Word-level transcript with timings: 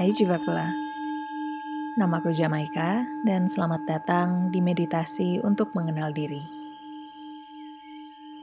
Hai 0.00 0.16
Jivakula, 0.16 0.72
namaku 2.00 2.32
Jamaika 2.32 3.04
dan 3.20 3.52
selamat 3.52 3.84
datang 3.84 4.48
di 4.48 4.64
meditasi 4.64 5.44
untuk 5.44 5.76
mengenal 5.76 6.16
diri. 6.16 6.40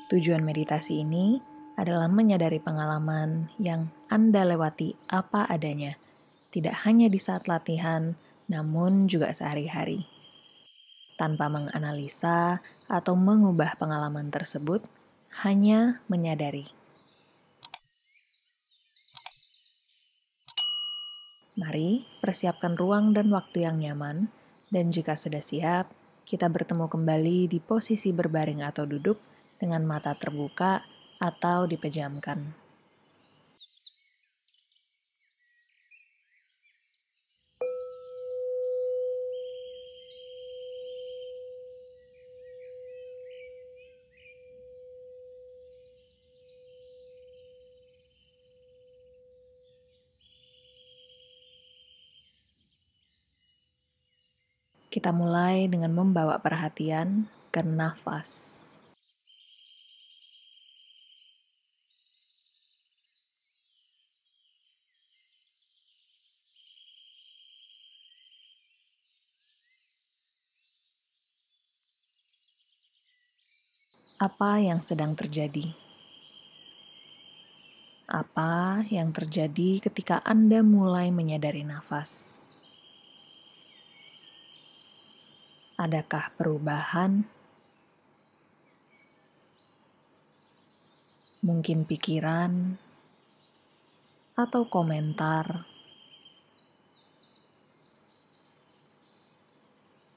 Tujuan 0.05 0.45
meditasi 0.45 1.01
ini 1.01 1.41
adalah 1.73 2.13
menyadari 2.13 2.61
pengalaman 2.61 3.49
yang 3.57 3.89
Anda 4.05 4.45
lewati 4.45 4.93
apa 5.09 5.49
adanya, 5.49 5.97
tidak 6.53 6.77
hanya 6.85 7.09
di 7.09 7.17
saat 7.17 7.49
latihan, 7.49 8.13
namun 8.45 9.09
juga 9.09 9.33
sehari-hari. 9.33 10.05
Tanpa 11.17 11.49
menganalisa 11.49 12.61
atau 12.85 13.17
mengubah 13.17 13.81
pengalaman 13.81 14.29
tersebut, 14.29 14.85
hanya 15.41 16.05
menyadari. 16.05 16.69
Mari 21.67 22.07
persiapkan 22.23 22.79
ruang 22.79 23.11
dan 23.11 23.27
waktu 23.27 23.67
yang 23.67 23.83
nyaman, 23.83 24.31
dan 24.71 24.87
jika 24.87 25.19
sudah 25.19 25.43
siap, 25.43 25.91
kita 26.23 26.47
bertemu 26.47 26.87
kembali 26.87 27.51
di 27.51 27.59
posisi 27.59 28.15
berbaring 28.15 28.63
atau 28.63 28.87
duduk 28.87 29.19
dengan 29.59 29.83
mata 29.83 30.15
terbuka 30.15 30.79
atau 31.19 31.67
dipejamkan. 31.67 32.66
Kita 54.87 55.11
mulai 55.11 55.67
dengan 55.67 55.91
membawa 55.91 56.39
perhatian 56.39 57.27
ke 57.51 57.59
nafas. 57.59 58.63
Apa 74.17 74.63
yang 74.63 74.79
sedang 74.79 75.19
terjadi? 75.19 75.75
Apa 78.07 78.87
yang 78.87 79.11
terjadi 79.11 79.83
ketika 79.83 80.23
Anda 80.23 80.63
mulai 80.63 81.11
menyadari 81.11 81.67
nafas? 81.67 82.36
Adakah 85.77 86.33
perubahan? 86.33 87.21
Mungkin 91.45 91.85
pikiran 91.85 92.81
atau 94.33 94.65
komentar. 94.65 95.69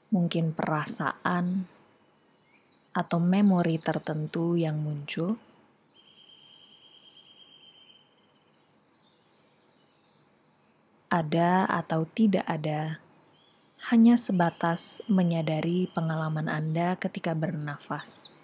Mungkin 0.09 0.57
perasaan 0.57 1.69
atau 2.97 3.19
memori 3.21 3.77
tertentu 3.77 4.57
yang 4.57 4.81
muncul. 4.81 5.37
Ada 11.13 11.69
atau 11.69 12.01
tidak 12.09 12.49
ada 12.49 13.00
hanya 13.89 14.13
sebatas 14.13 15.01
menyadari 15.09 15.89
pengalaman 15.89 16.45
Anda 16.45 16.93
ketika 17.01 17.33
bernafas. 17.33 18.37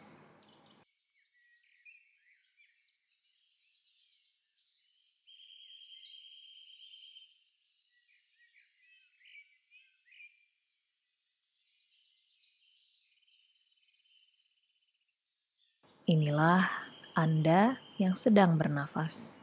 Inilah 16.10 16.66
Anda 17.14 17.78
yang 18.02 18.18
sedang 18.18 18.58
bernafas. 18.58 19.38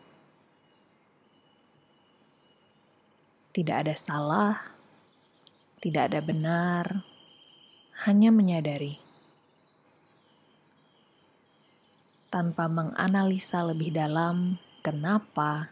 Tidak 3.54 3.86
ada 3.86 3.94
salah 3.94 4.73
tidak 5.84 6.08
ada 6.08 6.24
benar, 6.24 7.04
hanya 8.08 8.32
menyadari. 8.32 8.96
Tanpa 12.32 12.72
menganalisa 12.72 13.60
lebih 13.68 13.92
dalam 13.92 14.56
kenapa 14.80 15.68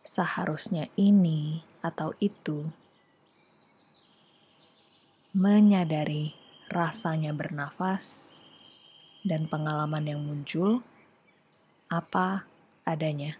seharusnya 0.00 0.88
ini 0.96 1.60
atau 1.84 2.16
itu. 2.16 2.64
Menyadari 5.36 6.32
rasanya 6.72 7.36
bernafas 7.36 8.40
dan 9.20 9.44
pengalaman 9.52 10.08
yang 10.08 10.24
muncul 10.24 10.80
apa 11.92 12.48
adanya. 12.88 13.36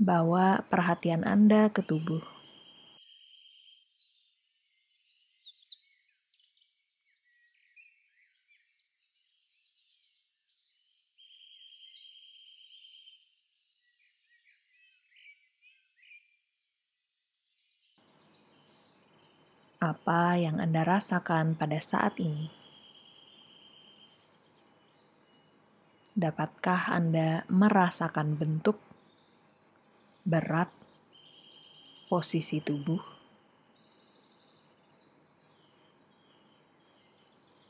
Bawa 0.00 0.64
perhatian 0.72 1.24
Anda 1.28 1.68
ke 1.68 1.84
tubuh. 1.84 2.24
Apa 19.82 20.38
yang 20.38 20.62
Anda 20.62 20.86
rasakan 20.86 21.58
pada 21.58 21.82
saat 21.82 22.14
ini? 22.22 22.46
Dapatkah 26.14 26.86
Anda 26.94 27.42
merasakan 27.50 28.38
bentuk 28.38 28.91
berat, 30.22 30.70
posisi 32.06 32.62
tubuh. 32.62 33.02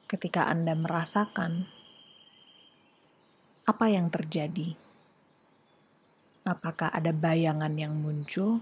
Ketika 0.05 0.45
Anda 0.53 0.77
merasakan 0.77 1.65
apa 3.65 3.87
yang 3.89 4.13
terjadi, 4.13 4.77
apakah 6.45 6.93
ada 6.93 7.17
bayangan 7.17 7.73
yang 7.81 7.97
muncul, 7.97 8.61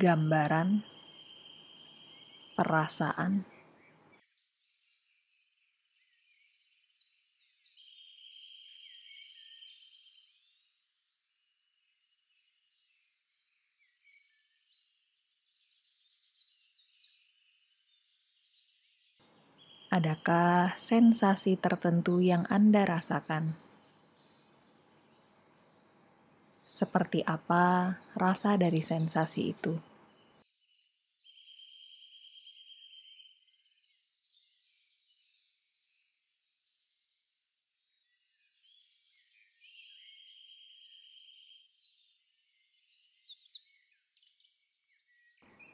gambaran, 0.00 0.80
perasaan 2.56 3.55
Adakah 19.96 20.76
sensasi 20.76 21.56
tertentu 21.56 22.20
yang 22.20 22.44
Anda 22.52 22.84
rasakan? 22.84 23.56
Seperti 26.68 27.24
apa 27.24 27.96
rasa 28.12 28.60
dari 28.60 28.84
sensasi 28.84 29.56
itu? 29.56 29.72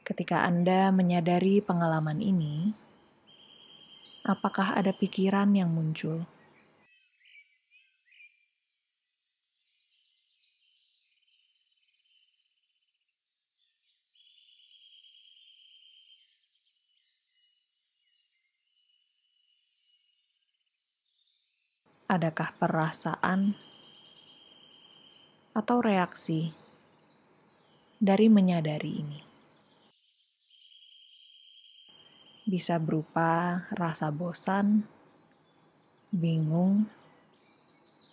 Ketika 0.06 0.46
Anda 0.46 0.94
menyadari 0.94 1.58
pengalaman 1.58 2.22
ini, 2.22 2.81
apakah 4.22 4.78
ada 4.78 4.94
pikiran 4.94 5.50
yang 5.50 5.70
muncul? 5.74 6.22
Adakah 22.12 22.52
perasaan 22.60 23.56
atau 25.56 25.80
reaksi 25.80 26.52
dari 27.96 28.28
menyadari 28.28 28.92
ini? 29.00 29.31
Bisa 32.42 32.82
berupa 32.82 33.64
rasa 33.70 34.10
bosan, 34.10 34.82
bingung, 36.10 36.90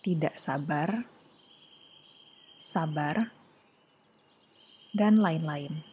tidak 0.06 0.38
sabar, 0.38 1.02
sabar, 2.54 3.34
dan 4.94 5.18
lain-lain. 5.18 5.89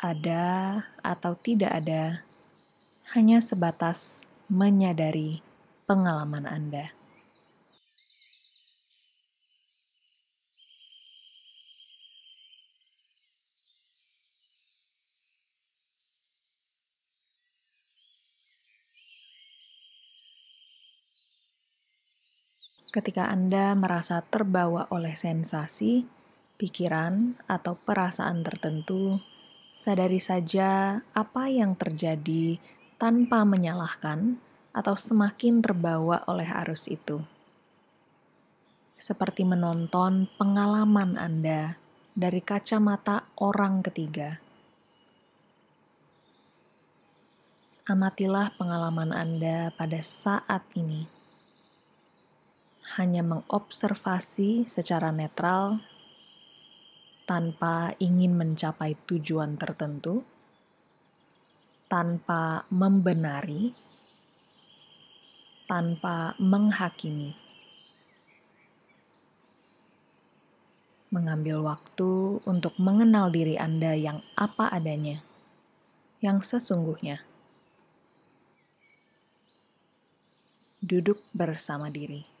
Ada 0.00 0.80
atau 1.04 1.36
tidak 1.36 1.76
ada, 1.76 2.24
hanya 3.12 3.44
sebatas 3.44 4.24
menyadari 4.48 5.44
pengalaman 5.84 6.48
Anda. 6.48 6.96
Ketika 22.90 23.30
Anda 23.30 23.76
merasa 23.78 24.18
terbawa 24.24 24.90
oleh 24.90 25.14
sensasi, 25.14 26.08
pikiran, 26.58 27.38
atau 27.46 27.78
perasaan 27.78 28.42
tertentu, 28.42 29.14
Sadari 29.80 30.20
saja 30.20 31.00
apa 31.16 31.48
yang 31.48 31.72
terjadi 31.72 32.60
tanpa 33.00 33.48
menyalahkan 33.48 34.36
atau 34.76 34.92
semakin 34.92 35.64
terbawa 35.64 36.20
oleh 36.28 36.44
arus 36.44 36.84
itu. 36.84 37.24
Seperti 39.00 39.48
menonton 39.48 40.28
pengalaman 40.36 41.16
Anda 41.16 41.80
dari 42.12 42.44
kacamata 42.44 43.24
orang 43.40 43.80
ketiga. 43.80 44.36
Amatilah 47.88 48.52
pengalaman 48.60 49.16
Anda 49.16 49.72
pada 49.80 50.04
saat 50.04 50.60
ini. 50.76 51.08
Hanya 53.00 53.24
mengobservasi 53.24 54.68
secara 54.68 55.08
netral 55.08 55.80
tanpa 57.30 57.94
ingin 58.02 58.34
mencapai 58.34 58.98
tujuan 59.06 59.54
tertentu, 59.54 60.26
tanpa 61.86 62.66
membenari, 62.74 63.70
tanpa 65.70 66.34
menghakimi. 66.42 67.38
Mengambil 71.14 71.62
waktu 71.62 72.42
untuk 72.50 72.74
mengenal 72.82 73.30
diri 73.30 73.54
Anda 73.54 73.94
yang 73.94 74.26
apa 74.34 74.66
adanya, 74.66 75.22
yang 76.18 76.42
sesungguhnya. 76.42 77.22
Duduk 80.82 81.22
bersama 81.30 81.94
diri. 81.94 82.39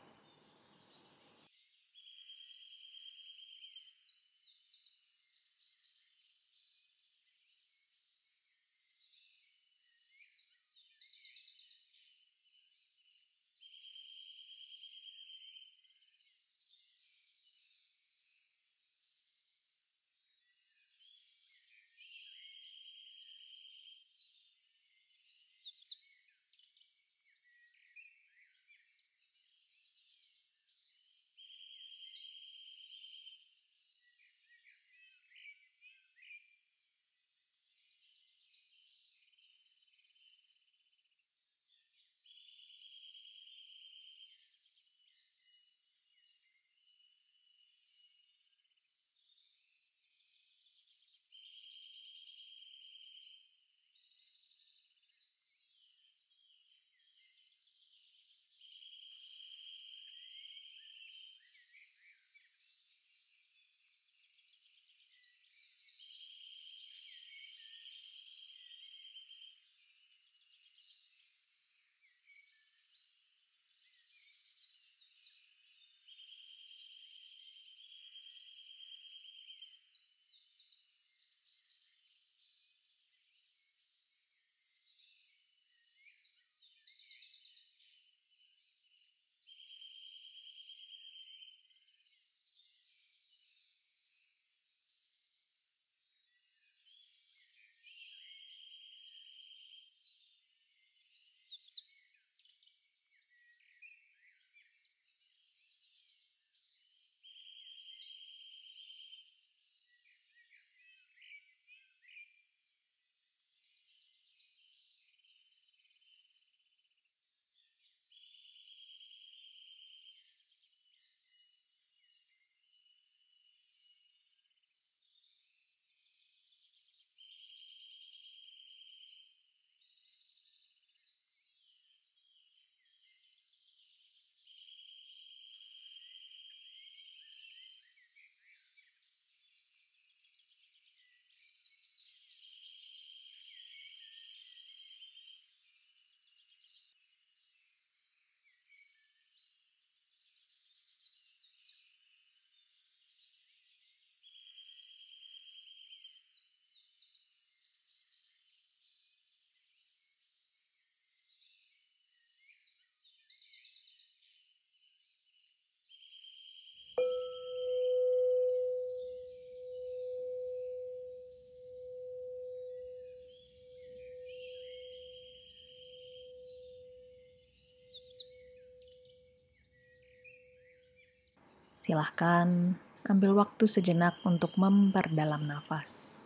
Silahkan 181.90 182.78
ambil 183.10 183.42
waktu 183.42 183.66
sejenak 183.66 184.14
untuk 184.22 184.54
memperdalam 184.62 185.42
nafas. 185.42 186.22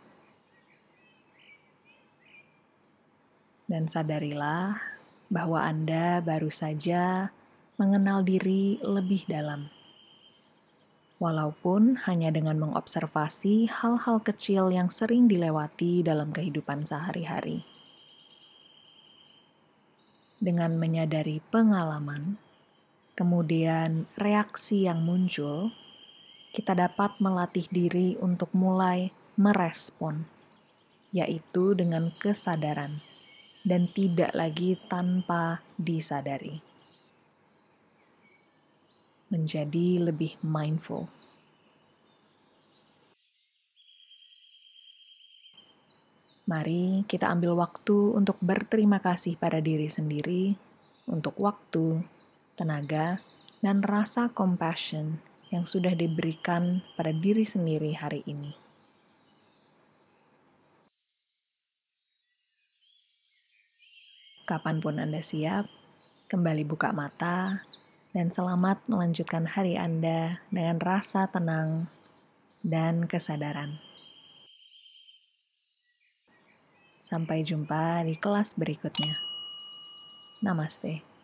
Dan 3.65 3.89
sadarilah 3.89 4.77
bahwa 5.25 5.65
Anda 5.65 6.21
baru 6.21 6.53
saja 6.53 7.33
mengenal 7.81 8.21
diri 8.21 8.77
lebih 8.85 9.25
dalam. 9.25 9.73
Walaupun 11.17 12.05
hanya 12.05 12.29
dengan 12.29 12.61
mengobservasi 12.61 13.65
hal-hal 13.65 14.21
kecil 14.21 14.69
yang 14.69 14.93
sering 14.93 15.25
dilewati 15.25 16.05
dalam 16.05 16.29
kehidupan 16.29 16.85
sehari-hari. 16.85 17.65
Dengan 20.37 20.77
menyadari 20.77 21.41
pengalaman, 21.49 22.37
kemudian 23.15 24.05
reaksi 24.19 24.85
yang 24.85 25.01
muncul, 25.01 25.71
kita 26.51 26.75
dapat 26.75 27.15
melatih 27.23 27.67
diri 27.71 28.19
untuk 28.19 28.51
mulai 28.51 29.11
merespon, 29.39 30.27
yaitu 31.15 31.75
dengan 31.75 32.11
kesadaran 32.19 32.99
dan 33.63 33.87
tidak 33.91 34.35
lagi 34.35 34.77
tanpa 34.91 35.63
disadari 35.79 36.75
menjadi 39.35 40.05
lebih 40.05 40.37
mindful. 40.45 41.09
Mari 46.45 47.01
kita 47.09 47.33
ambil 47.33 47.57
waktu 47.57 48.13
untuk 48.13 48.37
berterima 48.37 49.01
kasih 49.01 49.33
pada 49.33 49.57
diri 49.57 49.89
sendiri 49.89 50.53
untuk 51.09 51.41
waktu, 51.41 52.05
tenaga, 52.55 53.19
dan 53.59 53.83
rasa 53.83 54.31
compassion 54.31 55.19
yang 55.51 55.67
sudah 55.67 55.93
diberikan 55.93 56.81
pada 56.95 57.11
diri 57.11 57.43
sendiri 57.43 57.93
hari 57.93 58.23
ini. 58.25 58.55
Kapan 64.45 64.77
pun 64.77 65.01
Anda 65.01 65.25
siap, 65.25 65.65
kembali 66.29 66.63
buka 66.69 66.93
mata 66.93 67.57
dan 68.13 68.29
selamat 68.29 68.85
melanjutkan 68.85 69.49
hari 69.49 69.73
Anda 69.73 70.37
dengan 70.53 70.77
rasa 70.77 71.25
tenang 71.27 71.89
dan 72.61 73.09
kesadaran. 73.09 73.73
Sampai 77.01 77.45
jumpa 77.45 78.01
di 78.05 78.17
kelas 78.17 78.57
berikutnya. 78.57 79.13
Namaste. 80.45 81.14